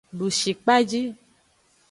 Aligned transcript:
Dushikpaji. 0.17 1.01